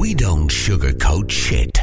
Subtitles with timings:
[0.00, 1.78] We don't sugarcoat shit.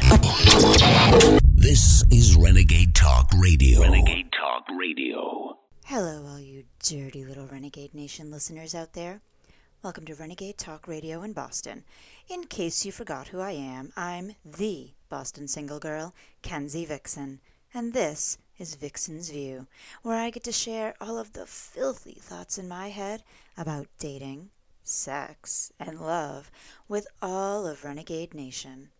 [1.54, 3.80] This is Renegade Talk Radio.
[3.80, 5.56] Renegade Talk Radio.
[5.84, 9.20] Hello, all you dirty little Renegade Nation listeners out there.
[9.84, 11.84] Welcome to Renegade Talk Radio in Boston.
[12.28, 16.12] In case you forgot who I am, I'm the Boston single girl,
[16.42, 17.38] Kenzie Vixen,
[17.72, 19.68] and this is Vixen's View,
[20.02, 23.22] where I get to share all of the filthy thoughts in my head
[23.56, 24.50] about dating,
[24.88, 26.50] sex, and love
[26.88, 28.90] with all of Renegade Nation.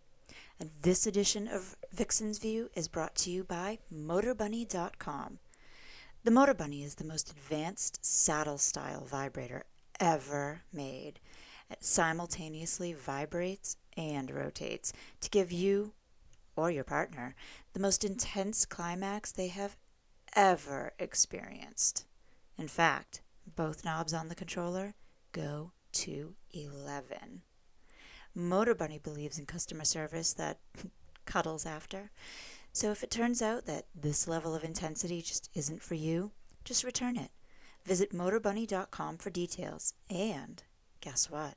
[0.60, 5.38] And this edition of Vixen's View is brought to you by MotorBunny.com.
[6.24, 9.64] The Motor Bunny is the most advanced saddle style vibrator
[10.00, 11.20] ever made.
[11.70, 15.92] It simultaneously vibrates and rotates to give you
[16.56, 17.34] or your partner
[17.72, 19.76] the most intense climax they have
[20.34, 22.04] ever experienced.
[22.58, 23.22] In fact,
[23.54, 24.94] both knobs on the controller
[25.32, 27.42] go to 11.
[28.34, 30.58] Motor Bunny believes in customer service that
[31.24, 32.10] cuddles after.
[32.72, 36.32] So if it turns out that this level of intensity just isn't for you,
[36.64, 37.30] just return it.
[37.84, 39.94] Visit motorbunny.com for details.
[40.10, 40.62] And
[41.00, 41.54] guess what?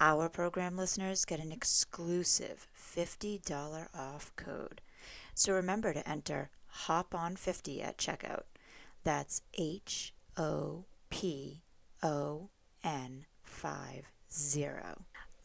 [0.00, 4.80] Our program listeners get an exclusive $50 off code.
[5.34, 8.44] So remember to enter Hop on 50 at checkout.
[9.02, 11.62] That's H O P
[12.02, 12.50] O
[12.84, 14.04] N 50.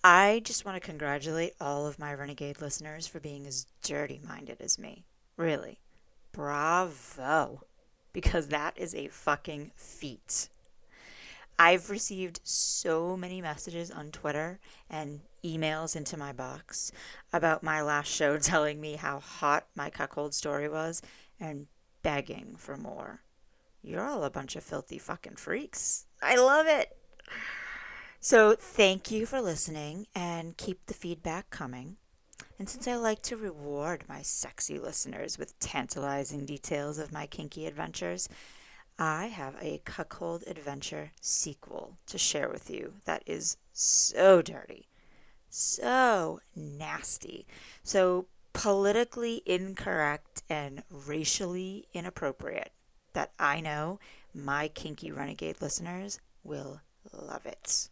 [0.04, 4.60] I just want to congratulate all of my Renegade listeners for being as dirty minded
[4.60, 5.06] as me.
[5.38, 5.80] Really.
[6.32, 7.62] Bravo
[8.14, 10.50] because that is a fucking feat.
[11.60, 14.60] I've received so many messages on Twitter
[14.90, 16.92] and emails into my box
[17.32, 21.02] about my last show telling me how hot my cuckold story was
[21.40, 21.68] and
[22.02, 23.22] begging for more.
[23.82, 26.06] You're all a bunch of filthy fucking freaks.
[26.22, 26.96] I love it.
[28.26, 31.98] So, thank you for listening and keep the feedback coming.
[32.58, 37.66] And since I like to reward my sexy listeners with tantalizing details of my kinky
[37.66, 38.30] adventures,
[38.98, 44.88] I have a cuckold adventure sequel to share with you that is so dirty,
[45.50, 47.46] so nasty,
[47.84, 52.72] so politically incorrect and racially inappropriate
[53.12, 54.00] that I know
[54.34, 56.80] my kinky renegade listeners will
[57.12, 57.90] love it.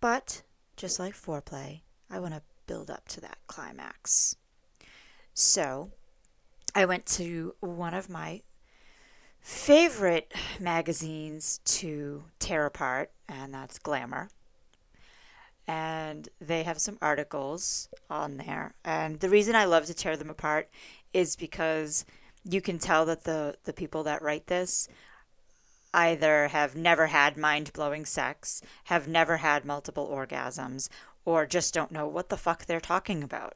[0.00, 0.42] But
[0.76, 4.36] just like foreplay, I want to build up to that climax.
[5.34, 5.90] So,
[6.74, 8.42] I went to one of my
[9.40, 14.28] favorite magazines to tear apart, and that's Glamour.
[15.66, 18.74] And they have some articles on there.
[18.84, 20.70] And the reason I love to tear them apart
[21.12, 22.04] is because
[22.44, 24.88] you can tell that the, the people that write this
[25.94, 30.88] either have never had mind blowing sex, have never had multiple orgasms,
[31.24, 33.54] or just don't know what the fuck they're talking about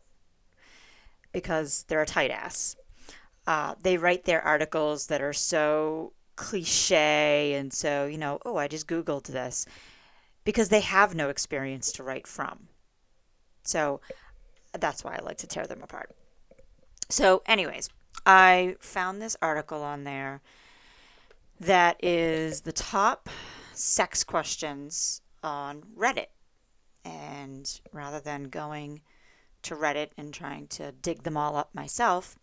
[1.32, 2.76] because they're a tight ass.
[3.46, 8.68] Uh, they write their articles that are so cliche and so, you know, oh, I
[8.68, 9.66] just Googled this
[10.44, 12.68] because they have no experience to write from.
[13.62, 14.00] So
[14.78, 16.14] that's why I like to tear them apart.
[17.08, 17.90] So, anyways,
[18.24, 20.40] I found this article on there
[21.62, 23.28] that is the top
[23.72, 26.26] sex questions on Reddit.
[27.04, 29.02] And rather than going
[29.62, 32.36] to Reddit and trying to dig them all up myself,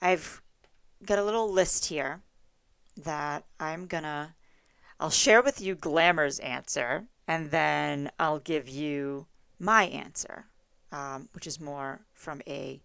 [0.00, 0.42] I've
[1.04, 2.20] got a little list here
[2.96, 4.34] that I'm gonna
[5.00, 9.26] I'll share with you Glamour's answer, and then I'll give you
[9.58, 10.44] my answer,
[10.92, 12.82] um, which is more from a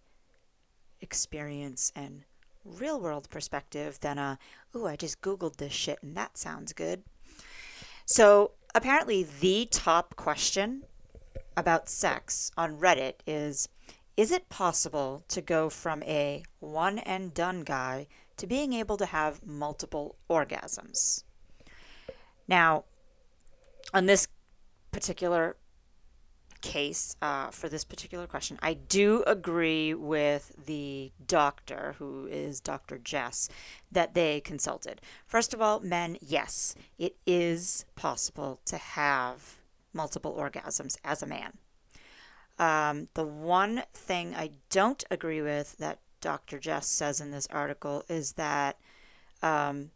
[1.00, 2.24] experience and
[2.68, 4.38] real world perspective than a
[4.74, 7.02] oh I just googled this shit and that sounds good.
[8.04, 10.84] So apparently the top question
[11.56, 13.68] about sex on Reddit is
[14.16, 19.06] Is it possible to go from a one and done guy to being able to
[19.06, 21.24] have multiple orgasms?
[22.46, 22.84] Now,
[23.92, 24.28] on this
[24.90, 25.56] particular
[26.60, 32.98] case, uh, for this particular question, I do agree with the doctor, who is Dr.
[32.98, 33.48] Jess,
[33.90, 35.00] that they consulted.
[35.26, 39.56] First of all, men, yes, it is possible to have
[39.92, 41.58] multiple orgasms as a man.
[42.58, 46.58] Um, the one thing I don't agree with that Dr.
[46.58, 48.78] Jess says in this article is that
[49.42, 49.90] um,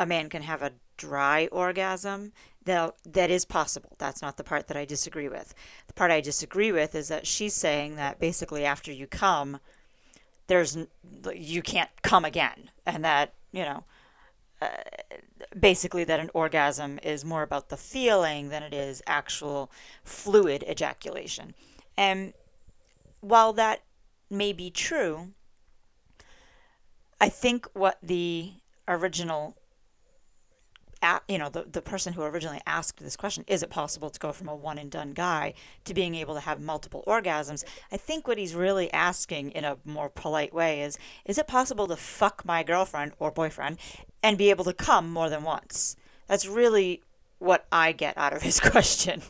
[0.00, 2.32] a man can have a dry orgasm.
[2.66, 3.92] That, that is possible.
[3.98, 5.54] That's not the part that I disagree with.
[5.86, 9.60] The part I disagree with is that she's saying that basically after you come,
[10.48, 10.76] there's
[11.34, 13.84] you can't come again, and that you know
[14.62, 14.68] uh,
[15.58, 19.70] basically that an orgasm is more about the feeling than it is actual
[20.04, 21.54] fluid ejaculation.
[21.96, 22.32] And
[23.20, 23.82] while that
[24.30, 25.32] may be true,
[27.20, 28.52] I think what the
[28.88, 29.56] original
[31.28, 34.32] you know the, the person who originally asked this question is it possible to go
[34.32, 35.54] from a one and done guy
[35.84, 37.64] to being able to have multiple orgasms?
[37.92, 41.86] I think what he's really asking in a more polite way is is it possible
[41.88, 43.78] to fuck my girlfriend or boyfriend
[44.22, 45.96] and be able to come more than once?
[46.26, 47.02] That's really
[47.38, 49.22] what i get out of his question.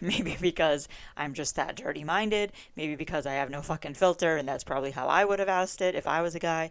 [0.00, 4.48] Maybe because i'm just that dirty minded maybe because i have no fucking filter and
[4.48, 6.70] that's probably how i would have asked it if i was a guy.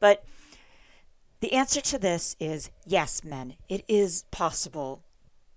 [0.00, 0.24] But
[1.42, 3.54] the answer to this is yes, men.
[3.68, 5.02] It is possible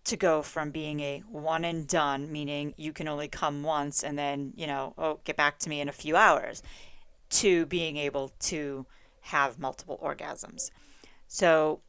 [0.06, 4.18] to go from being a one and done, meaning you can only come once and
[4.18, 6.64] then, you know, oh, get back to me in a few hours,
[7.30, 8.88] to being able to
[9.22, 10.72] have multiple orgasms.
[11.28, 11.82] So,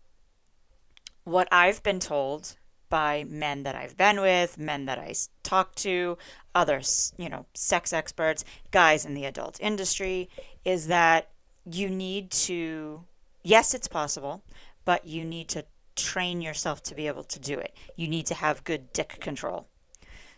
[1.25, 2.57] what I've been told
[2.91, 6.19] by men that I've been with, men that I talk to,
[6.55, 6.83] other,
[7.17, 10.29] you know, sex experts, guys in the adult industry,
[10.67, 11.31] is that
[11.65, 13.05] you need to
[13.47, 14.43] yes, it's possible,
[14.85, 15.65] but you need to
[15.95, 17.75] train yourself to be able to do it.
[17.95, 19.69] You need to have good dick control.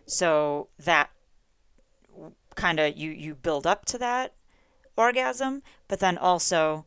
[0.07, 1.11] So that
[2.55, 4.35] kind of you you build up to that
[4.97, 6.85] orgasm, but then also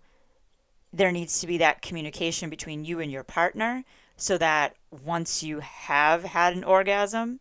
[0.94, 3.84] there needs to be that communication between you and your partner
[4.18, 7.40] so that once you have had an orgasm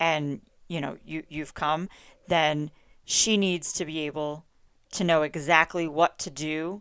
[0.00, 1.88] and you know you you've come,
[2.28, 2.70] then
[3.04, 4.44] she needs to be able
[4.92, 6.80] to know exactly what to do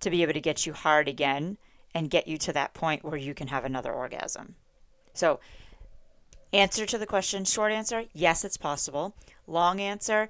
[0.00, 1.58] to be able to get you hard again
[1.94, 4.54] and get you to that point where you can have another orgasm.
[5.12, 5.40] So,
[6.52, 9.14] answer to the question short answer yes, it's possible.
[9.46, 10.28] Long answer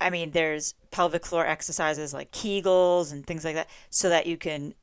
[0.00, 4.36] I mean, there's pelvic floor exercises like Kegels and things like that so that you
[4.36, 4.74] can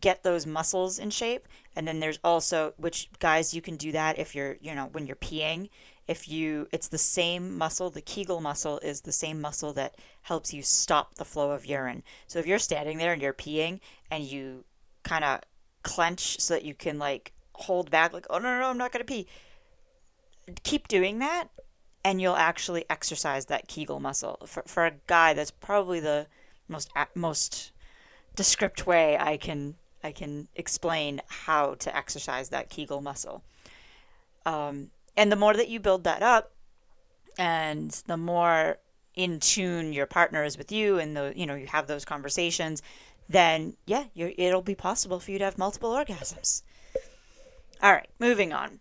[0.00, 1.46] get those muscles in shape.
[1.74, 5.06] And then there's also, which guys, you can do that if you're, you know, when
[5.06, 5.68] you're peeing
[6.08, 10.54] if you it's the same muscle the kegel muscle is the same muscle that helps
[10.54, 12.02] you stop the flow of urine.
[12.26, 13.80] So if you're standing there and you're peeing
[14.10, 14.64] and you
[15.02, 15.40] kind of
[15.82, 18.92] clench so that you can like hold back like oh no no, no i'm not
[18.92, 19.26] going to pee
[20.62, 21.48] keep doing that
[22.04, 24.38] and you'll actually exercise that kegel muscle.
[24.46, 26.28] For, for a guy that's probably the
[26.68, 27.72] most most
[28.36, 29.74] descript way i can
[30.04, 33.42] i can explain how to exercise that kegel muscle.
[34.44, 36.52] Um, and the more that you build that up
[37.38, 38.78] and the more
[39.14, 42.82] in tune your partner is with you and the you know you have those conversations
[43.28, 46.62] then yeah it'll be possible for you to have multiple orgasms.
[47.82, 48.80] All right moving on.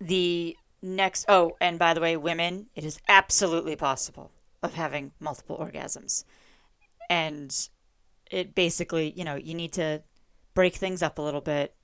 [0.00, 4.30] The next oh and by the way women it is absolutely possible
[4.62, 6.24] of having multiple orgasms.
[7.08, 7.68] And
[8.30, 10.02] it basically you know you need to
[10.54, 11.74] break things up a little bit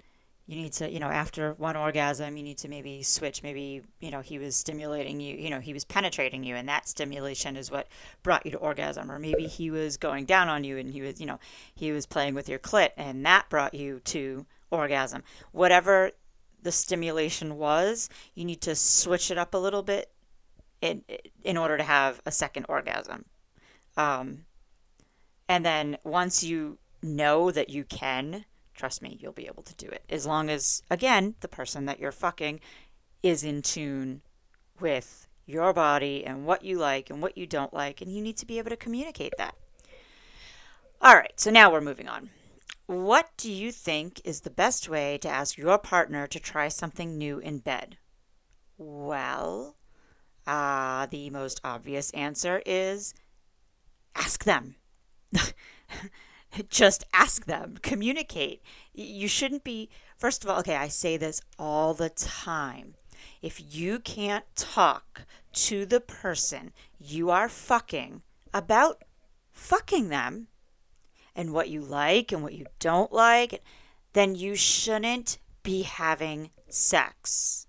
[0.47, 3.43] you need to, you know, after one orgasm, you need to maybe switch.
[3.43, 6.89] Maybe, you know, he was stimulating you, you know, he was penetrating you, and that
[6.89, 7.89] stimulation is what
[8.23, 9.11] brought you to orgasm.
[9.11, 11.41] Or maybe he was going down on you and he was, you know,
[11.75, 15.25] he was playing with your clit, and that brought you to orgasm.
[15.51, 16.13] Whatever
[16.63, 20.11] the stimulation was, you need to switch it up a little bit
[20.81, 21.03] in,
[21.43, 23.25] in order to have a second orgasm.
[23.97, 24.45] Um,
[25.49, 28.45] and then once you know that you can,
[28.77, 30.05] Trust me, you'll be able to do it.
[30.11, 32.61] As long as, again, the person that you're fucking
[33.23, 34.21] is in tune
[34.79, 38.37] with your body and what you like and what you don't like, and you need
[38.37, 39.55] to be able to communicate that.
[41.01, 42.29] All right, so now we're moving on.
[42.87, 47.17] What do you think is the best way to ask your partner to try something
[47.17, 47.97] new in bed?
[48.77, 49.77] Well,
[50.47, 53.15] uh, the most obvious answer is
[54.15, 54.77] ask them.
[56.69, 58.63] just ask them, communicate.
[58.93, 62.95] You shouldn't be, first of all, okay, I say this all the time.
[63.43, 65.23] If you can't talk
[65.53, 68.23] to the person you are fucking
[68.53, 69.03] about
[69.53, 70.49] fucking them
[71.35, 73.63] and what you like and what you don't like,
[74.13, 77.67] then you shouldn't be having sex.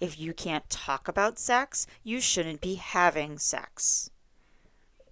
[0.00, 4.10] If you can't talk about sex, you shouldn't be having sex.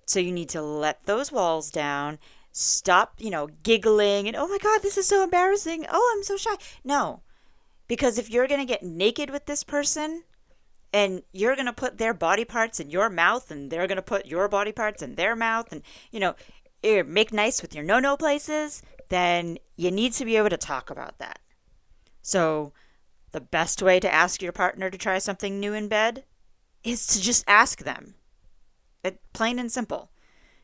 [0.07, 2.19] So you need to let those walls down
[2.53, 5.87] stop, you know, giggling and, oh my God, this is so embarrassing.
[5.91, 6.57] Oh, I'm so shy.
[6.85, 7.23] No.
[7.89, 10.25] Because if you're going to get naked with this person
[10.93, 14.03] and you're going to put their body parts in your mouth and they're going to
[14.03, 16.35] put your body parts in their mouth and, you know,
[16.85, 20.57] eh, make nice with your no no places, then you need to be able to
[20.57, 21.39] talk about that.
[22.21, 22.73] So,
[23.33, 26.25] the best way to ask your partner to try something new in bed
[26.85, 28.15] is to just ask them.
[29.03, 30.11] It, plain and simple.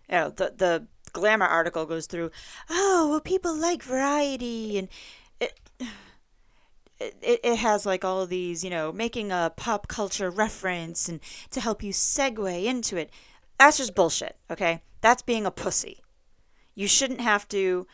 [0.09, 2.31] You know, the, the Glamour article goes through,
[2.71, 4.89] oh, well, people like variety and
[5.41, 5.59] it,
[7.01, 11.61] it, it has like all these, you know, making a pop culture reference and to
[11.61, 13.11] help you segue into it.
[13.59, 14.83] That's just bullshit, okay?
[15.01, 16.03] That's being a pussy.
[16.75, 17.87] You shouldn't have to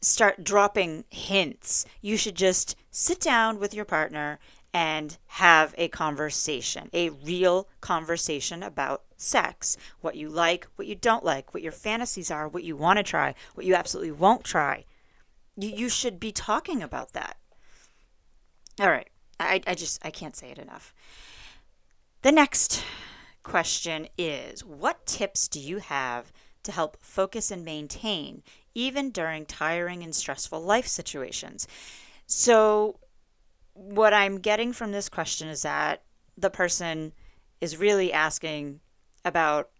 [0.00, 1.84] start dropping hints.
[2.00, 4.38] You should just sit down with your partner
[4.72, 11.24] and have a conversation, a real conversation about sex, what you like, what you don't
[11.24, 14.84] like, what your fantasies are, what you want to try, what you absolutely won't try.
[15.56, 17.36] You, you should be talking about that.
[18.80, 19.08] All right.
[19.40, 20.94] I, I just, I can't say it enough.
[22.22, 22.82] The next
[23.42, 26.32] question is What tips do you have
[26.64, 28.42] to help focus and maintain
[28.74, 31.66] even during tiring and stressful life situations?
[32.26, 32.98] So,
[33.78, 36.02] what I'm getting from this question is that
[36.36, 37.12] the person
[37.60, 38.80] is really asking
[39.24, 39.70] about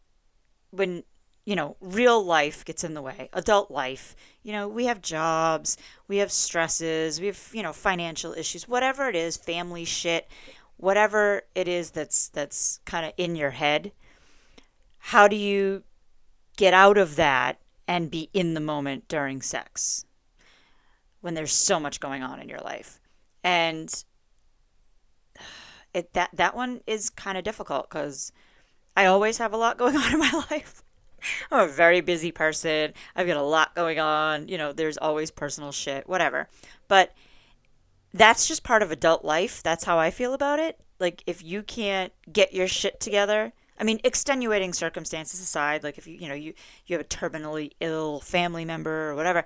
[0.71, 1.02] when
[1.45, 4.14] you know real life gets in the way adult life.
[4.43, 5.76] You know we have jobs
[6.07, 10.28] we have stresses we have you know financial issues whatever it is family shit
[10.76, 13.93] whatever it is that's that's kind of in your head
[14.99, 15.83] how do you
[16.57, 20.05] get out of that and be in the moment during sex
[21.21, 23.00] when there's so much going on in your life
[23.45, 24.04] and
[25.95, 28.33] it that that one is kind of difficult because
[28.97, 30.83] I always have a lot going on in my life.
[31.50, 32.92] I'm a very busy person.
[33.16, 34.49] I've got a lot going on.
[34.49, 36.49] You know, there's always personal shit, whatever.
[36.87, 37.12] But
[38.14, 39.62] that's just part of adult life.
[39.62, 40.78] That's how I feel about it.
[41.00, 46.07] Like, if you can't get your shit together, I mean, extenuating circumstances aside, like if
[46.07, 46.54] you, you know, you,
[46.87, 49.45] you have a terminally ill family member or whatever,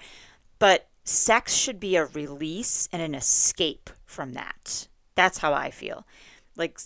[0.58, 4.88] but sex should be a release and an escape from that.
[5.14, 6.06] That's how I feel.
[6.56, 6.78] Like,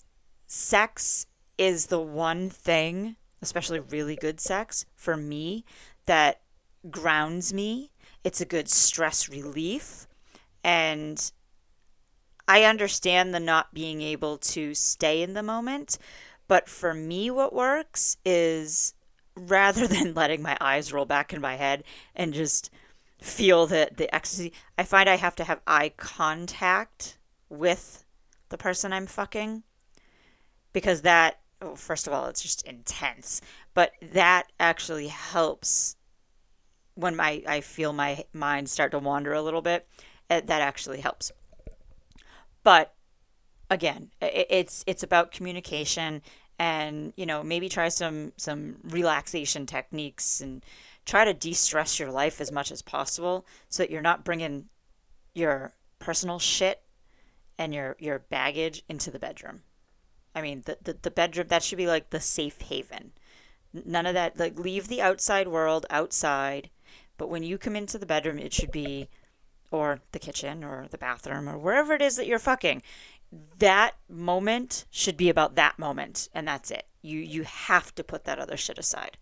[0.46, 1.26] sex
[1.58, 5.64] is the one thing, especially really good sex, for me
[6.06, 6.40] that
[6.90, 7.90] grounds me.
[8.24, 10.06] It's a good stress relief.
[10.64, 11.30] And
[12.48, 15.98] I understand the not being able to stay in the moment.
[16.48, 18.94] But for me, what works is
[19.34, 22.70] rather than letting my eyes roll back in my head and just
[23.20, 27.18] feel the, the ecstasy, I find I have to have eye contact
[27.48, 28.04] with
[28.48, 29.62] the person I'm fucking
[30.72, 33.40] because that oh, first of all, it's just intense.
[33.74, 35.96] But that actually helps
[36.94, 39.86] when my I feel my mind start to wander a little bit.
[40.30, 41.32] Eh, that actually helps.
[42.62, 42.94] But
[43.70, 46.22] again, it's it's about communication
[46.58, 50.64] and you know maybe try some some relaxation techniques and
[51.06, 54.66] try to de-stress your life as much as possible so that you're not bringing
[55.34, 56.82] your personal shit
[57.58, 59.62] and your your baggage into the bedroom.
[60.34, 63.12] I mean, the, the, the bedroom, that should be like the safe haven.
[63.72, 66.68] None of that, like, leave the outside world outside.
[67.16, 69.08] But when you come into the bedroom, it should be,
[69.70, 72.82] or the kitchen, or the bathroom, or wherever it is that you're fucking.
[73.58, 76.86] That moment should be about that moment, and that's it.
[77.00, 79.16] You you have to put that other shit aside.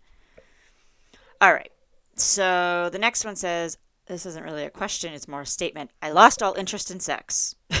[1.39, 1.71] All right.
[2.15, 5.91] So the next one says, this isn't really a question, it's more a statement.
[6.01, 7.55] I lost all interest in sex.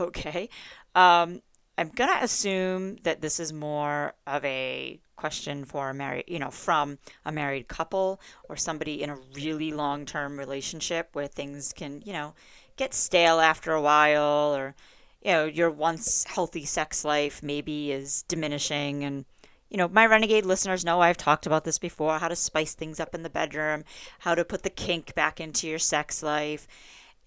[0.00, 0.48] okay.
[0.94, 1.40] Um,
[1.78, 6.50] I'm gonna assume that this is more of a question for a married, you know,
[6.50, 12.12] from a married couple or somebody in a really long-term relationship where things can, you
[12.12, 12.34] know,
[12.76, 14.74] get stale after a while, or
[15.22, 19.24] you know, your once healthy sex life maybe is diminishing, and
[19.72, 23.00] you know, my renegade listeners know I've talked about this before: how to spice things
[23.00, 23.84] up in the bedroom,
[24.18, 26.68] how to put the kink back into your sex life,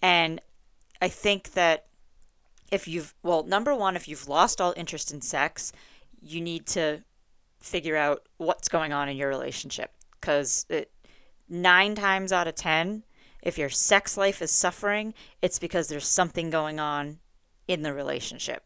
[0.00, 0.40] and
[1.02, 1.86] I think that
[2.70, 5.72] if you've well number one if you've lost all interest in sex
[6.20, 7.02] you need to
[7.60, 9.92] figure out what's going on in your relationship.
[10.20, 10.66] Because
[11.48, 13.04] nine times out of ten
[13.42, 17.18] if your sex life is suffering it's because there's something going on
[17.68, 18.64] in the relationship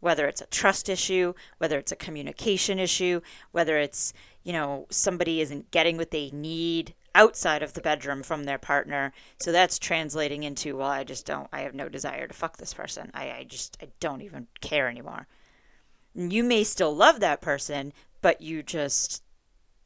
[0.00, 3.20] whether it's a trust issue whether it's a communication issue
[3.52, 4.12] whether it's
[4.42, 9.12] you know somebody isn't getting what they need outside of the bedroom from their partner.
[9.40, 12.72] So that's translating into, well, I just don't, I have no desire to fuck this
[12.72, 13.10] person.
[13.12, 15.26] I, I just, I don't even care anymore.
[16.14, 19.24] You may still love that person, but you just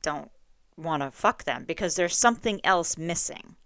[0.03, 0.31] don't
[0.77, 3.57] want to fuck them because there's something else missing.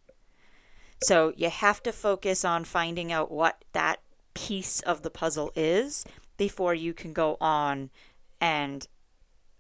[1.03, 4.01] So you have to focus on finding out what that
[4.35, 6.05] piece of the puzzle is
[6.37, 7.91] before you can go on
[8.41, 8.87] and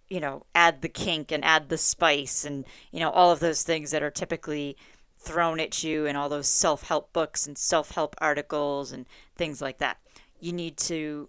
[0.09, 3.63] you know, add the kink and add the spice and, you know, all of those
[3.63, 4.77] things that are typically
[5.19, 9.61] thrown at you in all those self help books and self help articles and things
[9.61, 9.99] like that.
[10.41, 11.29] You need to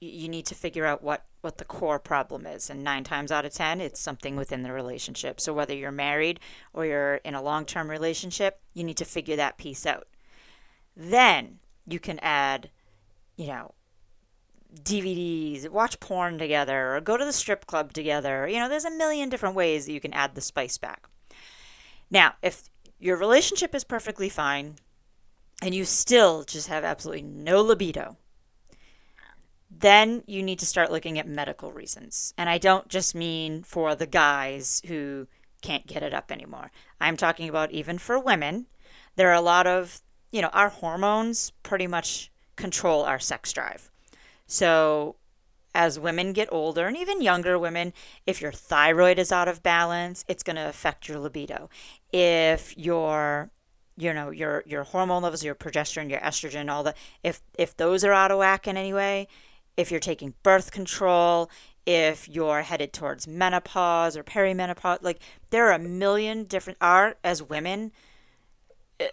[0.00, 3.44] you need to figure out what what the core problem is and 9 times out
[3.44, 5.40] of 10 it's something within the relationship.
[5.40, 6.40] So whether you're married
[6.72, 10.08] or you're in a long-term relationship, you need to figure that piece out.
[10.96, 12.70] Then you can add,
[13.36, 13.74] you know,
[14.74, 18.46] DVDs, watch porn together, or go to the strip club together.
[18.46, 21.08] You know, there's a million different ways that you can add the spice back.
[22.10, 22.64] Now, if
[22.98, 24.76] your relationship is perfectly fine
[25.62, 28.16] and you still just have absolutely no libido,
[29.70, 32.32] then you need to start looking at medical reasons.
[32.38, 35.28] And I don't just mean for the guys who
[35.60, 36.70] can't get it up anymore.
[37.00, 38.66] I'm talking about even for women.
[39.16, 43.87] There are a lot of, you know, our hormones pretty much control our sex drive.
[44.48, 45.16] So
[45.74, 47.92] as women get older and even younger women,
[48.26, 51.70] if your thyroid is out of balance, it's going to affect your libido.
[52.12, 53.50] If your
[53.96, 58.04] you know your your hormone levels, your progesterone, your estrogen, all the if if those
[58.04, 59.28] are out of whack in any way,
[59.76, 61.50] if you're taking birth control,
[61.84, 67.42] if you're headed towards menopause or perimenopause, like there are a million different are as
[67.42, 67.92] women
[69.00, 69.08] eh,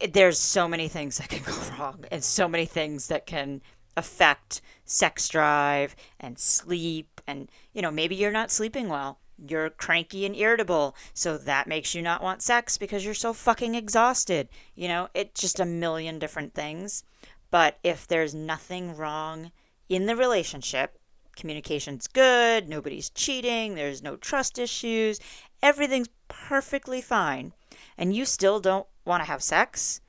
[0.00, 3.62] it, there's so many things that can go wrong and so many things that can
[3.98, 9.18] affect sex drive and sleep and you know maybe you're not sleeping well.
[9.46, 10.96] You're cranky and irritable.
[11.14, 14.48] So that makes you not want sex because you're so fucking exhausted.
[14.74, 17.04] You know it's just a million different things.
[17.50, 19.52] But if there's nothing wrong
[19.88, 20.98] in the relationship
[21.38, 25.20] communication's good nobody's cheating there's no trust issues
[25.62, 27.52] everything's perfectly fine
[27.96, 30.00] and you still don't want to have sex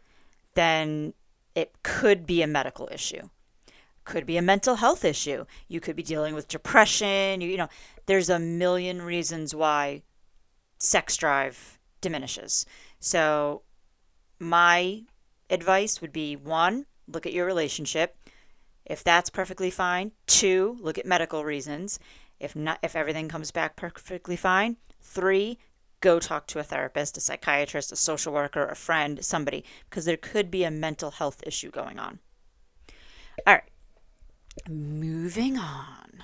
[0.56, 1.14] then
[1.54, 3.30] it could be a medical issue
[4.10, 5.46] could be a mental health issue.
[5.68, 7.42] You could be dealing with depression.
[7.42, 7.70] You, you know,
[8.08, 10.02] there's a million reasons why
[10.80, 12.66] sex drive diminishes.
[13.00, 13.62] So,
[14.40, 15.04] my
[15.50, 18.18] advice would be one, look at your relationship.
[18.84, 22.00] If that's perfectly fine, two, look at medical reasons.
[22.40, 25.60] If not if everything comes back perfectly fine, three,
[26.02, 30.18] go talk to a therapist, a psychiatrist, a social worker, a friend, somebody because there
[30.18, 32.18] could be a mental health issue going on.
[33.46, 33.64] All right.
[34.68, 36.24] Moving on.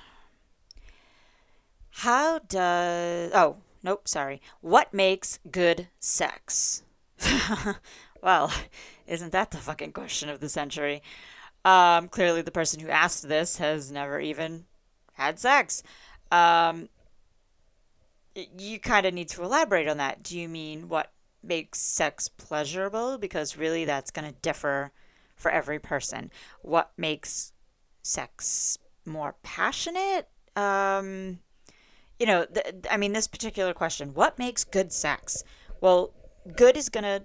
[1.90, 3.32] How does.
[3.34, 4.42] Oh, nope, sorry.
[4.60, 6.82] What makes good sex?
[8.22, 8.52] well,
[9.06, 11.02] isn't that the fucking question of the century?
[11.64, 14.66] Um, clearly, the person who asked this has never even
[15.14, 15.82] had sex.
[16.30, 16.88] Um,
[18.58, 20.22] you kind of need to elaborate on that.
[20.22, 21.12] Do you mean what
[21.42, 23.18] makes sex pleasurable?
[23.18, 24.92] Because really, that's going to differ
[25.34, 26.30] for every person.
[26.62, 27.52] What makes
[28.06, 30.28] sex more passionate?
[30.54, 31.40] Um,
[32.18, 35.44] you know, th- I mean, this particular question what makes good sex?
[35.80, 36.12] Well,
[36.54, 37.24] good is going to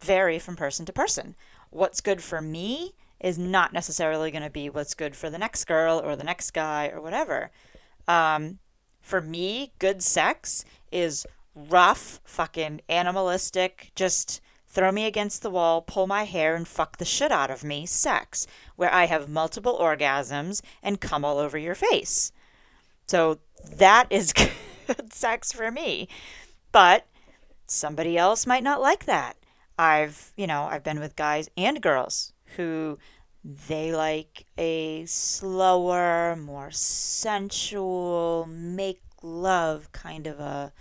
[0.00, 1.34] vary from person to person.
[1.70, 5.64] What's good for me is not necessarily going to be what's good for the next
[5.64, 7.50] girl or the next guy or whatever.
[8.06, 8.58] Um,
[9.00, 14.40] for me, good sex is rough, fucking animalistic, just
[14.76, 17.86] throw me against the wall, pull my hair, and fuck the shit out of me
[17.86, 22.30] sex, where I have multiple orgasms and come all over your face.
[23.06, 23.38] So
[23.78, 24.34] that is
[24.86, 26.08] good sex for me.
[26.72, 27.06] But
[27.64, 29.38] somebody else might not like that.
[29.78, 32.98] I've, you know, I've been with guys and girls who
[33.42, 40.74] they like a slower, more sensual, make love kind of a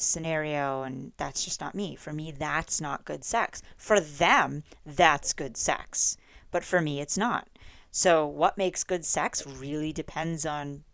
[0.00, 1.96] scenario and that's just not me.
[1.96, 3.62] For me, that's not good sex.
[3.76, 6.16] For them, that's good sex.
[6.50, 7.48] But for me, it's not.
[7.90, 10.84] So, what makes good sex really depends on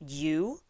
[0.00, 0.60] you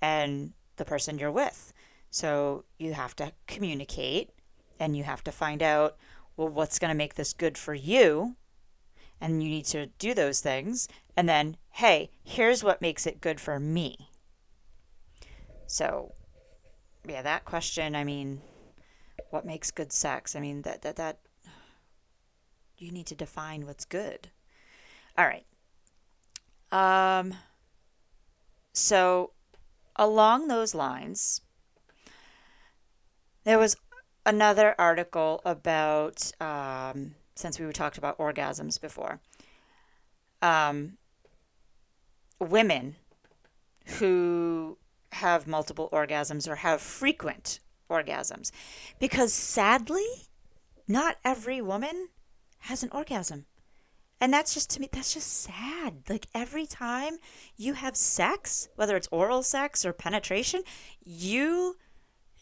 [0.00, 1.72] and the person you're with.
[2.10, 4.30] So, you have to communicate
[4.80, 5.96] and you have to find out,
[6.36, 8.36] well, what's going to make this good for you?
[9.20, 10.88] And you need to do those things.
[11.16, 14.10] And then, hey, here's what makes it good for me.
[15.66, 16.12] So,
[17.06, 18.40] yeah, that question, I mean,
[19.30, 20.34] what makes good sex?
[20.36, 21.18] I mean, that that that
[22.78, 24.28] you need to define what's good.
[25.16, 25.46] All right.
[26.72, 27.34] Um
[28.72, 29.32] so
[29.96, 31.40] along those lines
[33.44, 33.76] there was
[34.26, 39.20] another article about um, since we talked about orgasms before
[40.42, 40.98] um,
[42.40, 42.96] women
[43.98, 44.76] who
[45.12, 48.50] have multiple orgasms or have frequent orgasms.
[48.98, 50.06] Because sadly,
[50.88, 52.08] not every woman
[52.60, 53.46] has an orgasm.
[54.20, 56.02] And that's just to me, that's just sad.
[56.08, 57.18] Like every time
[57.56, 60.62] you have sex, whether it's oral sex or penetration,
[61.04, 61.76] you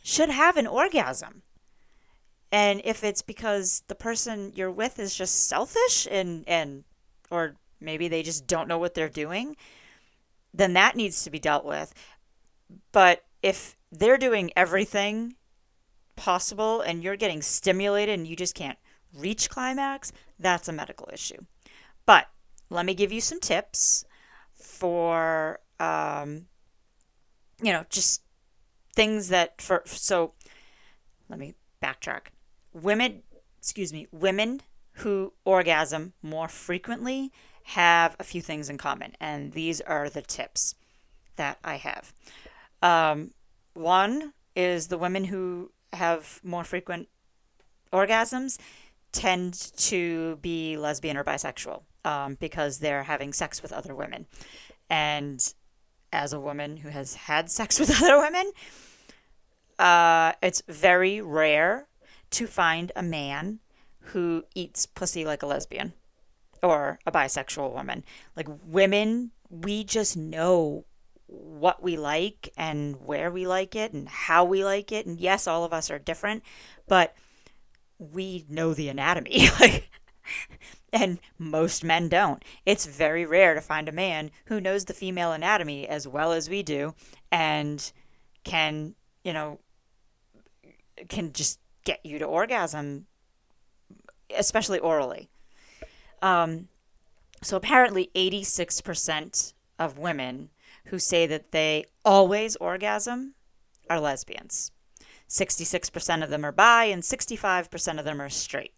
[0.03, 1.43] should have an orgasm.
[2.53, 6.85] And if it's because the person you're with is just selfish and, and,
[7.29, 9.57] or maybe they just don't know what they're doing,
[10.53, 11.93] then that needs to be dealt with.
[12.93, 15.35] But if they're doing everything
[16.17, 18.79] possible and you're getting stimulated and you just can't
[19.15, 21.39] reach climax, that's a medical issue.
[22.07, 22.29] But
[22.71, 24.05] let me give you some tips
[24.55, 26.47] for, um,
[27.63, 28.23] you know, just
[28.95, 30.33] things that for so.
[31.29, 32.27] Let me backtrack.
[32.73, 33.23] Women,
[33.59, 34.61] excuse me, women
[34.99, 37.33] who orgasm more frequently
[37.65, 40.75] have a few things in common, and these are the tips
[41.37, 42.13] that I have.
[42.85, 43.31] Um,
[43.73, 47.09] one is the women who have more frequent
[47.93, 48.59] orgasms
[49.11, 54.27] tend to be lesbian or bisexual um, because they're having sex with other women.
[54.91, 55.55] And
[56.13, 58.53] as a woman who has had sex with other women,
[59.79, 61.87] uh, it's very rare
[62.31, 63.61] to find a man
[64.09, 65.95] who eats pussy like a lesbian
[66.63, 68.05] or a bisexual woman.
[68.37, 70.85] Like women, we just know
[71.27, 75.07] what we like and where we like it and how we like it.
[75.07, 76.43] And yes, all of us are different,
[76.87, 77.15] but
[77.99, 79.49] we know the anatomy.
[80.93, 82.43] and most men don't.
[82.65, 86.49] It's very rare to find a man who knows the female anatomy as well as
[86.49, 86.95] we do
[87.33, 87.93] and
[88.45, 89.59] can, you know,
[91.09, 93.07] can just get you to orgasm,
[94.35, 95.29] especially orally.
[96.23, 96.69] Um,
[97.43, 100.51] so apparently, 86% of women
[100.87, 103.35] who say that they always orgasm
[103.89, 104.71] are lesbians.
[105.29, 108.75] 66% of them are bi, and 65% of them are straight.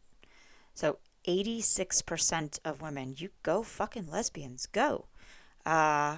[0.75, 5.07] So 86% of women, you go fucking lesbians, go.
[5.65, 6.17] Uh,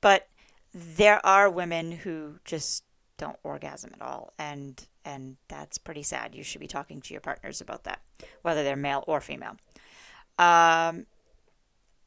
[0.00, 0.28] but
[0.72, 2.84] there are women who just
[3.18, 6.34] don't orgasm at all, and and that's pretty sad.
[6.34, 8.00] You should be talking to your partners about that,
[8.42, 9.56] whether they're male or female.
[10.38, 11.06] Um,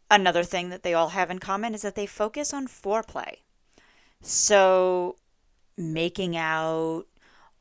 [0.09, 3.37] another thing that they all have in common is that they focus on foreplay.
[4.21, 5.17] So,
[5.77, 7.05] making out,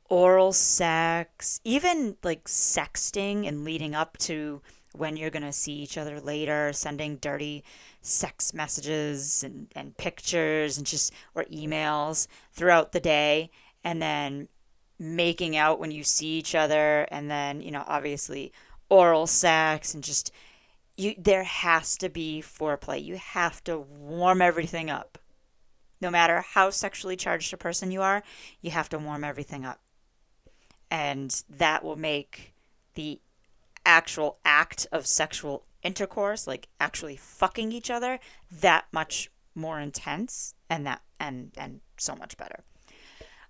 [0.09, 5.99] oral sex, even like sexting and leading up to when you're going to see each
[5.99, 7.65] other later, sending dirty
[8.01, 13.51] sex messages and, and pictures and just or emails throughout the day
[13.83, 14.47] and then
[14.99, 18.53] making out when you see each other and then, you know, obviously
[18.89, 20.31] oral sex and just
[20.97, 23.03] you there has to be foreplay.
[23.03, 25.19] You have to warm everything up.
[26.01, 28.23] No matter how sexually charged a person you are,
[28.61, 29.81] you have to warm everything up.
[30.91, 32.53] And that will make
[32.95, 33.21] the
[33.87, 40.87] actual act of sexual intercourse, like actually fucking each other, that much more intense and
[40.87, 42.65] that and and so much better.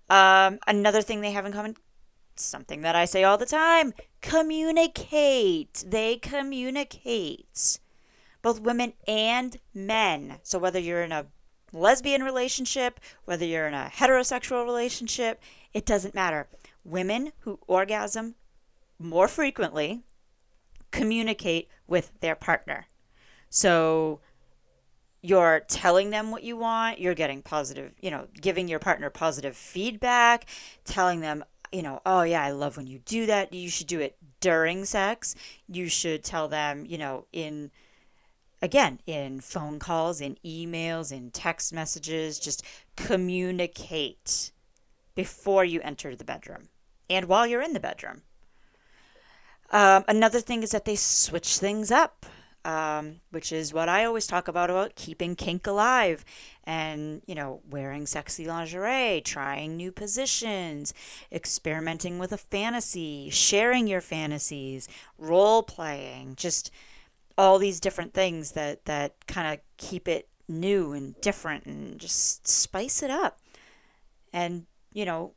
[0.09, 1.75] Um, another thing they have in common
[2.35, 3.93] something that I say all the time
[4.25, 5.85] communicate.
[5.87, 7.79] They communicate.
[8.41, 10.39] Both women and men.
[10.43, 11.27] So whether you're in a
[11.71, 15.41] lesbian relationship, whether you're in a heterosexual relationship,
[15.73, 16.47] it doesn't matter.
[16.83, 18.35] Women who orgasm
[18.97, 20.01] more frequently
[20.91, 22.87] communicate with their partner.
[23.49, 24.21] So
[25.21, 29.55] you're telling them what you want, you're getting positive, you know, giving your partner positive
[29.55, 30.45] feedback,
[30.83, 31.43] telling them,
[31.75, 33.53] you know, oh yeah, I love when you do that.
[33.53, 35.35] You should do it during sex.
[35.67, 37.69] You should tell them, you know, in
[38.61, 42.63] again, in phone calls, in emails, in text messages, just
[42.95, 44.51] communicate
[45.15, 46.69] before you enter the bedroom
[47.09, 48.21] and while you're in the bedroom.
[49.71, 52.25] Um, another thing is that they switch things up
[52.65, 56.25] um, which is what I always talk about about keeping kink alive
[56.65, 60.93] and you know wearing sexy lingerie trying new positions
[61.31, 66.71] experimenting with a fantasy sharing your fantasies role playing just
[67.37, 72.47] all these different things that that kind of keep it new and different and just
[72.47, 73.39] spice it up.
[74.33, 75.33] And you know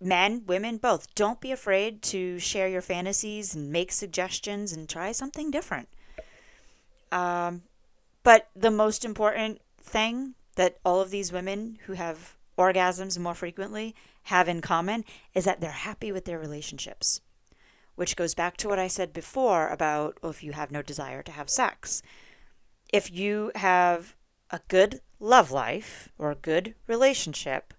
[0.00, 5.12] men women both don't be afraid to share your fantasies and make suggestions and try
[5.12, 5.88] something different
[7.12, 7.62] um,
[8.22, 13.94] but the most important thing that all of these women who have orgasms more frequently
[14.24, 17.20] have in common is that they're happy with their relationships,
[17.94, 21.22] which goes back to what I said before about well, if you have no desire
[21.22, 22.02] to have sex.
[22.92, 24.14] If you have
[24.50, 27.74] a good love life or a good relationship,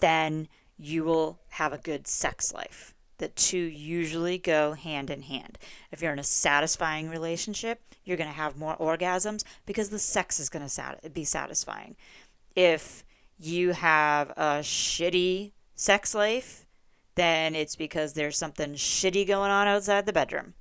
[0.00, 2.94] then you will have a good sex life.
[3.18, 5.58] The two usually go hand in hand.
[5.90, 10.38] If you're in a satisfying relationship, you're going to have more orgasms because the sex
[10.38, 11.96] is going to be satisfying.
[12.54, 13.04] If
[13.38, 16.66] you have a shitty sex life,
[17.14, 20.54] then it's because there's something shitty going on outside the bedroom.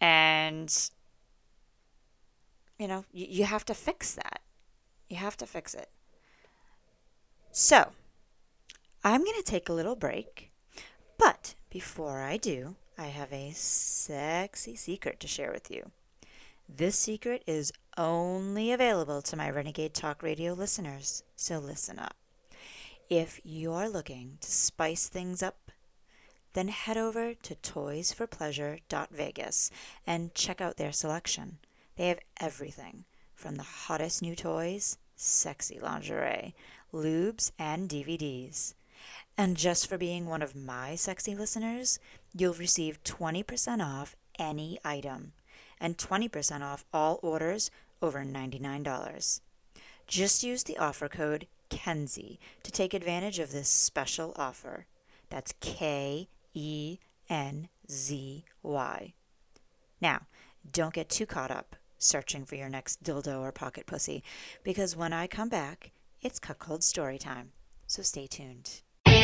[0.00, 0.90] And,
[2.78, 4.40] you know, you, you have to fix that.
[5.08, 5.88] You have to fix it.
[7.50, 7.92] So,
[9.08, 10.50] I'm going to take a little break.
[11.16, 15.92] But before I do, I have a sexy secret to share with you.
[16.68, 22.16] This secret is only available to my Renegade Talk Radio listeners, so listen up.
[23.08, 25.70] If you're looking to spice things up,
[26.54, 29.70] then head over to toysforpleasure.vegas
[30.04, 31.58] and check out their selection.
[31.94, 33.04] They have everything
[33.36, 36.56] from the hottest new toys, sexy lingerie,
[36.92, 38.74] lubes, and DVDs.
[39.38, 41.98] And just for being one of my sexy listeners,
[42.34, 45.32] you'll receive 20% off any item
[45.80, 47.70] and 20% off all orders
[48.00, 49.40] over $99.
[50.06, 54.86] Just use the offer code KENZY to take advantage of this special offer.
[55.28, 59.14] That's K E N Z Y.
[60.00, 60.22] Now,
[60.70, 64.22] don't get too caught up searching for your next dildo or pocket pussy
[64.62, 65.90] because when I come back,
[66.22, 67.52] it's cuckold story time.
[67.86, 68.82] So stay tuned.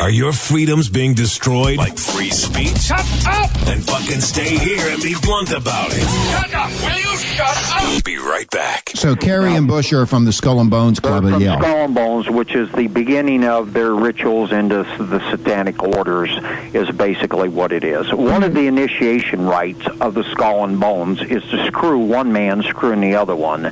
[0.00, 1.76] Are your freedoms being destroyed?
[1.76, 2.76] Like free speech?
[2.78, 3.50] Shut up!
[3.60, 6.00] Then fucking stay here and be blunt about it.
[6.00, 6.70] Shut up!
[6.70, 8.04] Will you shut up?
[8.04, 8.90] Be right back.
[8.94, 11.58] So Kerry and Bush are from the Skull and Bones Club They're at Yale.
[11.58, 16.30] Skull and Bones, which is the beginning of their rituals into the satanic orders,
[16.74, 18.12] is basically what it is.
[18.12, 22.62] One of the initiation rites of the Skull and Bones is to screw one man
[22.62, 23.64] screwing the other one.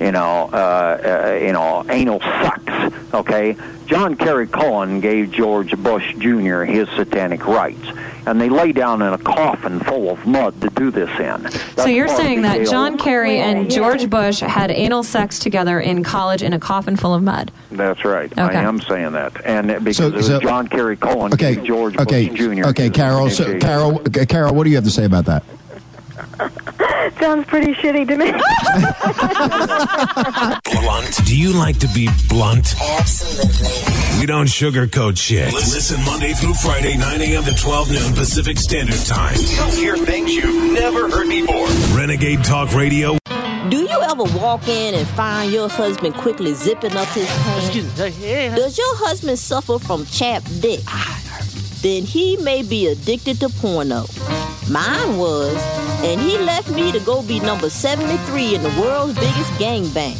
[0.00, 3.12] You know, uh, uh, you know, anal sucks.
[3.14, 3.56] Okay,
[3.92, 6.62] John Kerry Cohen gave George Bush Jr.
[6.62, 7.86] his satanic rites,
[8.26, 11.50] and they lay down in a coffin full of mud to do this in.
[11.76, 16.42] So you're saying that John Kerry and George Bush had anal sex together in college
[16.42, 17.52] in a coffin full of mud.
[17.70, 18.32] That's right.
[18.38, 21.56] I am saying that, and it- because So- it was so- John Kerry Cohen Okay,
[21.56, 22.68] gave George okay, Bush Jr.
[22.68, 23.28] okay, Carol.
[23.28, 23.58] So.
[23.58, 25.42] Carol, okay, Carol, what do you have to say about that?
[27.18, 28.32] Sounds pretty shitty to me.
[30.80, 31.26] Blunt.
[31.26, 32.74] Do you like to be blunt?
[32.80, 34.20] Absolutely.
[34.20, 35.52] We don't sugarcoat shit.
[35.52, 37.44] Listen Monday through Friday, 9 a.m.
[37.44, 39.36] to 12 noon Pacific Standard Time.
[39.38, 41.68] You'll hear things you've never heard before.
[41.96, 43.18] Renegade Talk Radio.
[43.68, 47.70] Do you ever walk in and find your husband quickly zipping up his pants?
[47.96, 50.80] Does your husband suffer from chapped dick?
[51.82, 54.04] Then he may be addicted to porno.
[54.70, 55.56] Mine was,
[56.02, 60.18] and he left me to go be number 73 in the world's biggest gangbang.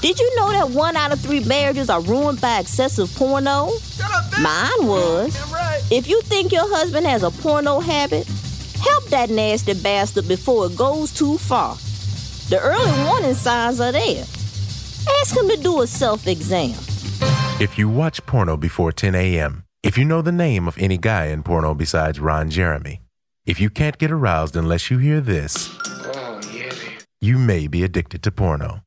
[0.00, 3.68] Did you know that one out of three marriages are ruined by excessive porno?
[4.02, 5.38] Up, Mine was.
[5.52, 5.82] Right.
[5.90, 8.26] If you think your husband has a porno habit,
[8.80, 11.74] help that nasty bastard before it goes too far.
[12.48, 14.24] The early warning signs are there.
[15.20, 16.74] Ask him to do a self exam.
[17.60, 21.26] If you watch porno before 10 a.m., if you know the name of any guy
[21.26, 23.02] in porno besides Ron Jeremy,
[23.50, 26.72] if you can't get aroused unless you hear this, oh, yeah.
[27.20, 28.80] you may be addicted to porno.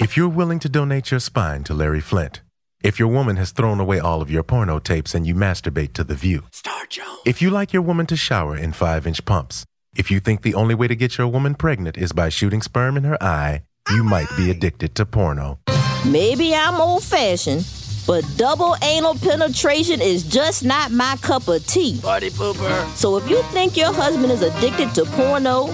[0.00, 2.40] If you're willing to donate your spine to Larry Flynt,
[2.82, 6.02] if your woman has thrown away all of your porno tapes and you masturbate to
[6.02, 7.20] the view, Star Jones.
[7.26, 10.54] if you like your woman to shower in 5 inch pumps, if you think the
[10.54, 14.02] only way to get your woman pregnant is by shooting sperm in her eye, you
[14.02, 15.58] might be addicted to porno.
[16.06, 17.66] Maybe I'm old fashioned,
[18.06, 21.98] but double anal penetration is just not my cup of tea.
[22.00, 22.86] Party pooper.
[22.94, 25.68] So if you think your husband is addicted to porno,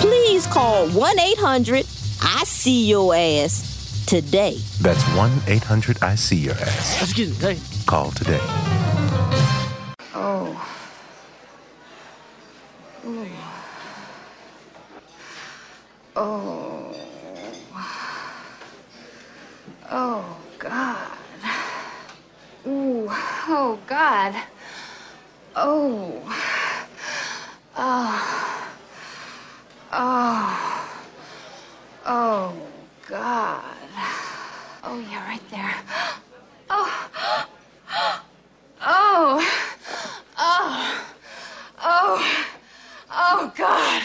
[0.00, 1.86] please call 1 800
[2.22, 4.58] I See Your Ass today.
[4.80, 7.02] That's 1 800 I See Your Ass.
[7.02, 7.58] Excuse me.
[7.86, 8.40] Call today.
[23.70, 24.34] Oh, God.
[25.54, 26.22] Oh.
[27.76, 28.68] Oh.
[29.92, 30.90] Oh.
[32.06, 32.56] Oh,
[33.06, 33.62] God.
[34.82, 35.74] Oh, yeah, right there.
[36.70, 37.08] Oh.
[38.80, 39.38] Oh.
[40.38, 41.04] Oh.
[41.84, 42.46] Oh.
[43.12, 44.02] Oh, God.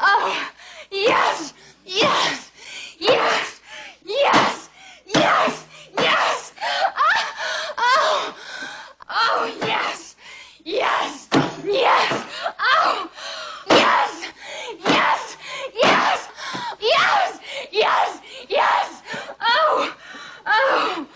[0.00, 0.50] Oh.
[0.90, 1.52] Yes.
[1.84, 2.50] Yes.
[2.98, 3.60] Yes.
[4.02, 4.70] Yes.
[5.14, 5.66] Yes.
[5.98, 6.52] Yes.
[6.96, 7.33] Ah.
[9.08, 9.56] Oh.
[9.60, 10.16] Yes.
[10.64, 11.28] Yes.
[11.64, 12.26] Yes.
[12.58, 13.10] Oh.
[13.68, 14.32] Yes.
[14.84, 15.36] Yes.
[15.74, 16.28] Yes.
[16.80, 17.40] Yes.
[17.72, 18.20] Yes.
[18.48, 19.02] Yes.
[19.40, 19.96] Oh.
[20.46, 21.06] Oh.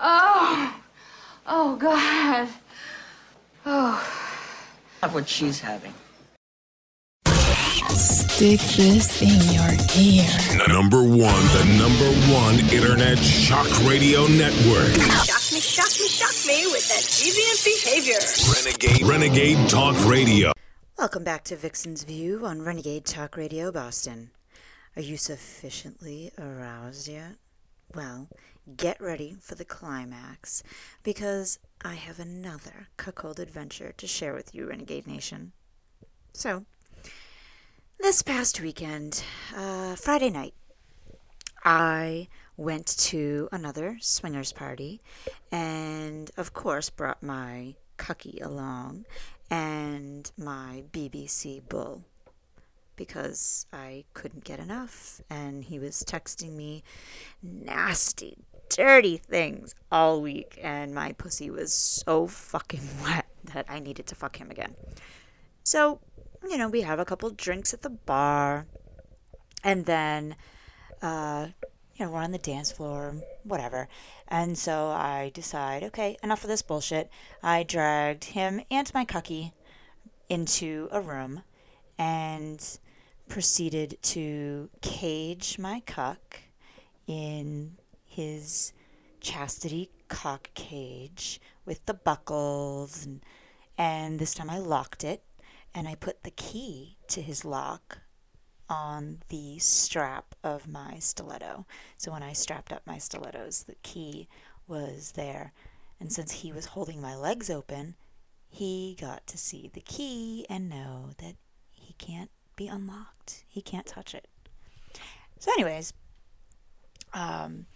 [0.00, 0.74] Oh.
[1.46, 2.48] Oh, God.
[3.66, 4.02] Oh.
[5.12, 5.92] what she's having.
[7.90, 10.68] Stick this in your ear.
[10.68, 14.94] Number one, the number one internet shock radio network.
[15.26, 18.18] Shock me, shock me, shock me with that deviant behavior.
[18.56, 20.50] Renegade, Renegade Talk Radio.
[20.98, 24.30] Welcome back to Vixen's View on Renegade Talk Radio Boston.
[24.96, 27.36] Are you sufficiently aroused yet?
[27.94, 28.28] Well,
[28.76, 30.64] get ready for the climax
[31.04, 35.52] because I have another cuckold adventure to share with you, Renegade Nation.
[36.32, 36.64] So,
[38.00, 39.22] this past weekend,
[39.56, 40.54] uh, Friday night,
[41.64, 42.26] I
[42.60, 45.00] went to another swingers party
[45.50, 49.06] and, of course, brought my cucky along
[49.50, 52.04] and my BBC bull
[52.96, 56.84] because I couldn't get enough and he was texting me
[57.42, 58.36] nasty,
[58.68, 64.14] dirty things all week and my pussy was so fucking wet that I needed to
[64.14, 64.74] fuck him again.
[65.64, 66.00] So,
[66.46, 68.66] you know, we have a couple drinks at the bar
[69.64, 70.36] and then
[71.00, 71.48] uh,
[72.00, 73.86] you know, we're on the dance floor, whatever.
[74.26, 77.10] And so I decide, okay, enough of this bullshit.
[77.42, 79.52] I dragged him and my cucky
[80.30, 81.42] into a room
[81.98, 82.78] and
[83.28, 86.38] proceeded to cage my cuck
[87.06, 88.72] in his
[89.20, 93.20] chastity cock cage with the buckles and
[93.76, 95.22] and this time I locked it
[95.74, 97.98] and I put the key to his lock
[98.70, 101.66] on the strap of my stiletto.
[101.98, 104.28] So when I strapped up my stilettos, the key
[104.68, 105.52] was there.
[105.98, 107.96] And since he was holding my legs open,
[108.48, 111.34] he got to see the key and know that
[111.72, 113.44] he can't be unlocked.
[113.48, 114.28] He can't touch it.
[115.38, 115.92] So, anyways,
[117.12, 117.66] um,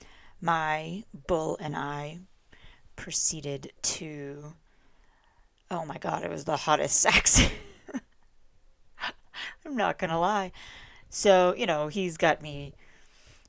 [0.41, 2.21] my bull and I
[2.97, 4.55] proceeded to.
[5.71, 7.43] Oh my god, it was the hottest sex.
[9.67, 10.53] I'm not gonna lie.
[11.15, 12.75] So, you know, he's got me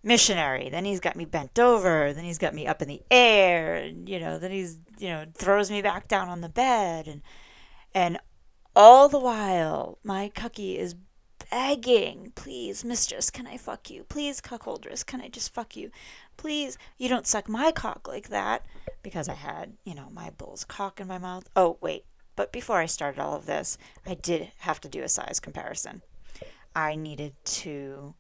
[0.04, 3.76] missionary, then he's got me bent over, then he's got me up in the air,
[3.76, 7.22] and you know, then he's, you know, throws me back down on the bed and
[7.94, 8.20] and
[8.76, 10.96] all the while my cucky is
[11.50, 14.04] begging, please, mistress, can I fuck you?
[14.04, 15.90] Please, cuckoldress, can I just fuck you?
[16.38, 18.66] Please, you don't suck my cock like that.
[19.02, 21.50] Because I had, you know, my bull's cock in my mouth.
[21.56, 22.06] Oh, wait.
[22.36, 26.02] But before I started all of this, I did have to do a size comparison.
[26.76, 28.16] I needed to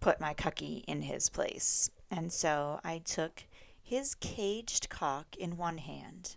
[0.00, 1.90] put my cucky in his place.
[2.10, 3.44] And so I took
[3.82, 6.36] his caged cock in one hand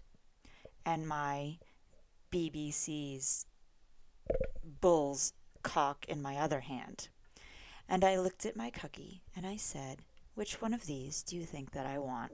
[0.86, 1.58] and my
[2.32, 3.46] BBC's
[4.82, 7.10] bull's cock in my other hand.
[7.90, 10.00] And I looked at my cucky and I said,
[10.36, 12.34] Which one of these do you think that I want?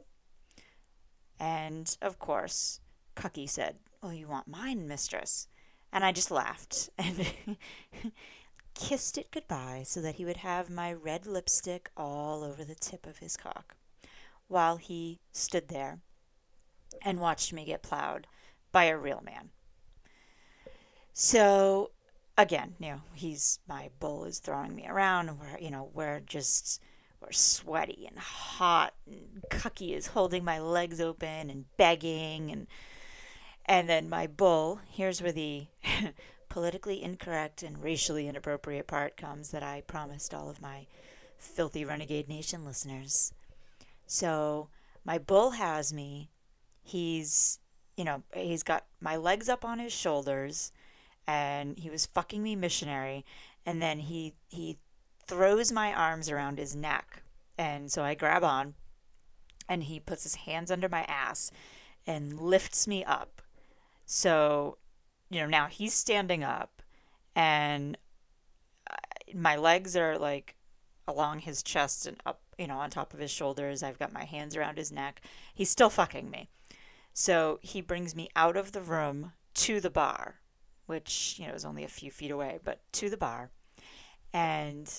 [1.39, 2.79] And of course,
[3.15, 5.47] Cucky said, Oh, you want mine, mistress.
[5.91, 6.89] And I just laughed.
[6.99, 7.27] And
[8.73, 13.05] kissed it goodbye so that he would have my red lipstick all over the tip
[13.05, 13.75] of his cock,
[14.47, 15.99] while he stood there
[17.01, 18.27] and watched me get plowed
[18.71, 19.49] by a real man.
[21.13, 21.91] So
[22.38, 26.19] again, you know, he's my bull is throwing me around and we're you know, we're
[26.19, 26.81] just
[27.21, 32.67] we're sweaty and hot and Cucky is holding my legs open and begging and
[33.65, 35.67] and then my bull, here's where the
[36.53, 40.85] politically incorrect and racially inappropriate part comes that I promised all of my
[41.35, 43.33] filthy Renegade Nation listeners.
[44.05, 44.69] So
[45.03, 46.29] my bull has me.
[46.83, 47.57] He's,
[47.97, 50.71] you know, he's got my legs up on his shoulders
[51.25, 53.25] and he was fucking me missionary
[53.65, 54.77] and then he he
[55.25, 57.23] throws my arms around his neck
[57.57, 58.75] and so I grab on
[59.67, 61.51] and he puts his hands under my ass
[62.05, 63.41] and lifts me up.
[64.05, 64.77] So
[65.34, 66.82] you know, now he's standing up
[67.36, 67.98] and
[68.89, 68.96] uh,
[69.34, 70.56] my legs are like
[71.08, 73.82] along his chest and up, you know, on top of his shoulders.
[73.82, 75.22] I've got my hands around his neck.
[75.54, 76.50] He's still fucking me.
[77.13, 80.36] So he brings me out of the room to the bar,
[80.86, 83.50] which, you know, is only a few feet away, but to the bar.
[84.34, 84.91] And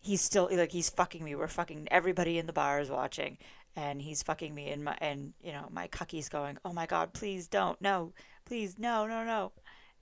[0.00, 1.34] he's still like he's fucking me.
[1.34, 3.38] We're fucking everybody in the bar is watching
[3.76, 7.12] and he's fucking me and my and you know my cucky's going oh my god
[7.12, 8.12] please don't no
[8.44, 9.52] please no no no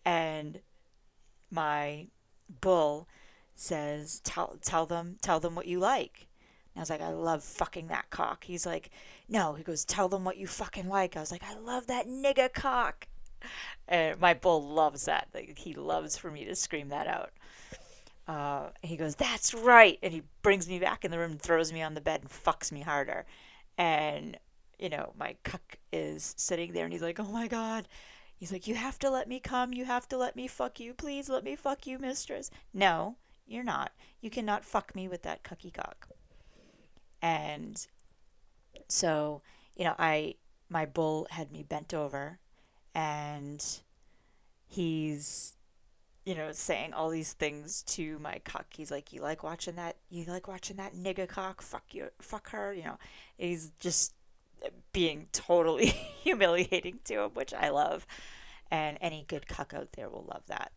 [0.04, 0.60] and
[1.50, 2.06] my
[2.60, 3.08] bull
[3.54, 6.28] says tell tell them tell them what you like
[6.74, 8.44] and I was like, I love fucking that cock.
[8.44, 8.90] He's like,
[9.28, 9.54] no.
[9.54, 11.16] He goes, tell them what you fucking like.
[11.16, 13.08] I was like, I love that nigga cock.
[13.88, 15.28] And my bull loves that.
[15.34, 17.32] Like, he loves for me to scream that out.
[18.28, 19.98] Uh, he goes, that's right.
[20.02, 22.30] And he brings me back in the room and throws me on the bed and
[22.30, 23.26] fucks me harder.
[23.76, 24.38] And,
[24.78, 27.88] you know, my cuck is sitting there and he's like, oh my God.
[28.40, 29.74] He's like, you have to let me come.
[29.74, 30.94] You have to let me fuck you.
[30.94, 32.50] Please let me fuck you, mistress.
[32.72, 33.16] No,
[33.46, 33.92] you're not.
[34.22, 36.08] You cannot fuck me with that cucky cock.
[37.20, 37.86] And
[38.88, 39.42] so,
[39.76, 40.36] you know, I,
[40.70, 42.38] my bull had me bent over
[42.94, 43.62] and
[44.66, 45.54] he's
[46.24, 48.66] you know, saying all these things to my cock.
[48.76, 49.96] He's like, "You like watching that?
[50.10, 51.62] You like watching that nigga cock?
[51.62, 52.98] Fuck you, fuck her." You know,
[53.38, 54.14] he's just
[54.92, 55.86] being totally
[56.22, 58.06] humiliating to him, which I love.
[58.70, 60.72] And any good cuck out there will love that.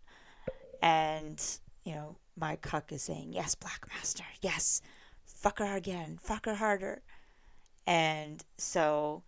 [0.81, 1.41] And
[1.83, 4.23] you know, my cuck is saying, "Yes, Black Master.
[4.41, 4.81] Yes,
[5.25, 6.17] fuck her again.
[6.21, 7.01] Fuck her harder."
[7.85, 9.23] And so,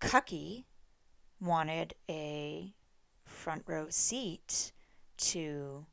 [0.00, 0.64] Cucky
[1.40, 2.74] wanted a
[3.24, 4.72] front row seat
[5.16, 5.86] to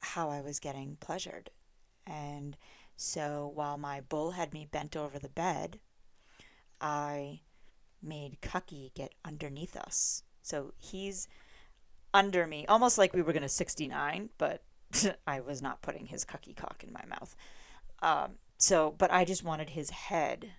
[0.00, 1.50] how I was getting pleasured.
[2.06, 2.56] And
[2.96, 5.80] so while my bull had me bent over the bed,
[6.80, 7.40] I
[8.02, 10.22] made Cucky get underneath us.
[10.42, 11.26] So he's
[12.12, 14.62] under me, almost like we were going to 69, but
[15.26, 17.34] I was not putting his Cucky cock in my mouth.
[18.02, 20.52] Um, so, but I just wanted his head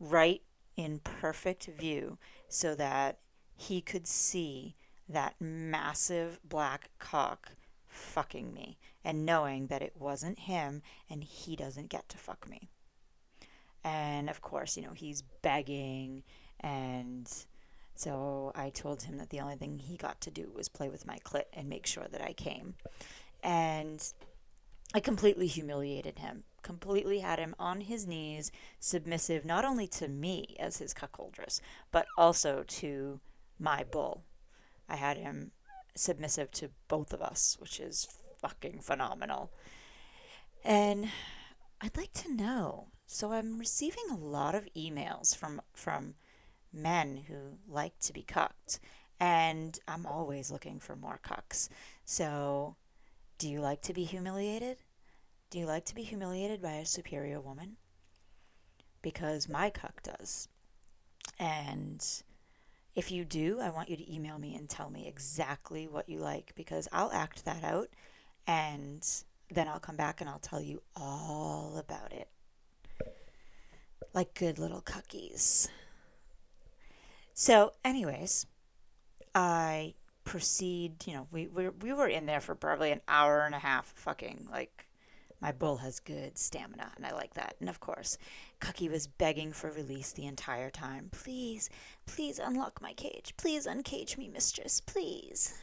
[0.00, 0.42] right
[0.76, 2.18] in perfect view
[2.48, 3.18] so that
[3.56, 4.76] he could see
[5.08, 7.52] that massive black cock
[7.86, 8.78] fucking me
[9.08, 12.68] and knowing that it wasn't him and he doesn't get to fuck me.
[13.82, 16.24] And of course, you know, he's begging
[16.60, 17.26] and
[17.94, 21.06] so I told him that the only thing he got to do was play with
[21.06, 22.74] my clit and make sure that I came.
[23.42, 24.06] And
[24.92, 30.54] I completely humiliated him, completely had him on his knees, submissive not only to me
[30.60, 33.20] as his cuckoldress, but also to
[33.58, 34.24] my bull.
[34.86, 35.52] I had him
[35.94, 38.06] submissive to both of us, which is
[38.40, 39.50] fucking phenomenal.
[40.64, 41.08] And
[41.80, 42.88] I'd like to know.
[43.06, 46.14] So I'm receiving a lot of emails from from
[46.72, 48.80] men who like to be cucked,
[49.18, 51.68] and I'm always looking for more cucks.
[52.04, 52.76] So,
[53.38, 54.78] do you like to be humiliated?
[55.50, 57.76] Do you like to be humiliated by a superior woman?
[59.00, 60.48] Because my cuck does.
[61.38, 62.04] And
[62.94, 66.18] if you do, I want you to email me and tell me exactly what you
[66.18, 67.88] like because I'll act that out
[68.48, 69.06] and
[69.50, 72.28] then I'll come back and I'll tell you all about it.
[74.14, 75.68] Like good little cookies.
[77.34, 78.46] So, anyways,
[79.34, 79.94] I
[80.24, 83.60] proceed, you know, we, we, we were in there for probably an hour and a
[83.60, 84.86] half fucking like
[85.40, 87.54] my bull has good stamina, and I like that.
[87.60, 88.18] And of course,
[88.60, 91.10] Cucky was begging for release the entire time.
[91.12, 91.70] Please,
[92.06, 93.34] please unlock my cage.
[93.36, 95.62] Please uncage me, mistress, please.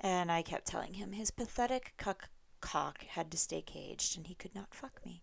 [0.00, 2.28] And I kept telling him his pathetic cuck
[2.60, 5.22] cock had to stay caged and he could not fuck me.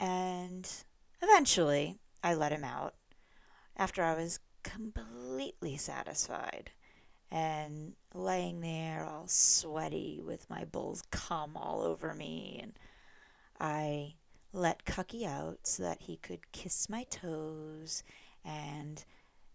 [0.00, 0.68] And
[1.22, 2.94] eventually, I let him out
[3.76, 6.70] after I was completely satisfied
[7.30, 12.72] and laying there all sweaty with my bull's cum all over me and
[13.60, 14.14] I
[14.52, 18.02] let Cucky out so that he could kiss my toes
[18.44, 19.04] and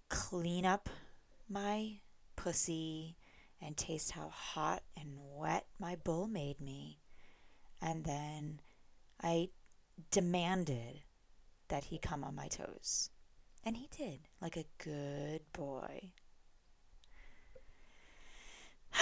[0.09, 0.89] clean up
[1.49, 1.99] my
[2.35, 3.15] pussy
[3.63, 6.99] and taste how hot and wet my bull made me.
[7.81, 8.59] And then
[9.21, 9.49] I
[10.11, 11.01] demanded
[11.69, 13.09] that he come on my toes.
[13.65, 16.11] And he did, like a good boy.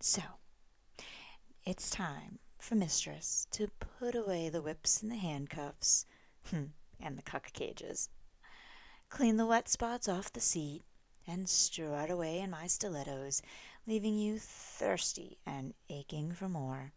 [0.00, 0.20] so,
[1.64, 3.68] it's time for Mistress to
[3.98, 6.04] put away the whips and the handcuffs
[6.52, 6.72] and
[7.16, 8.10] the cuck cages,
[9.08, 10.82] clean the wet spots off the seat,
[11.26, 13.40] and strut away in my stilettos,
[13.86, 16.92] leaving you thirsty and aching for more.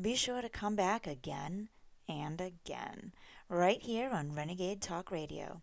[0.00, 1.68] be sure to come back again
[2.08, 3.12] and again,
[3.48, 5.62] right here on Renegade Talk Radio.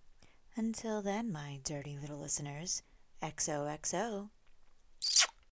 [0.55, 2.83] Until then, my dirty little listeners,
[3.21, 4.29] XOXO.